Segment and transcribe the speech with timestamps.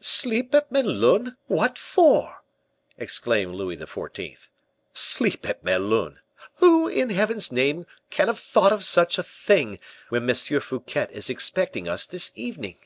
[0.00, 1.36] "Sleep at Melun!
[1.48, 2.44] What for?"
[2.96, 4.46] exclaimed Louis XIV.
[4.92, 6.20] "Sleep at Melun!
[6.58, 10.36] Who, in Heaven's name, can have thought of such a thing, when M.
[10.60, 12.76] Fouquet is expecting us this evening?"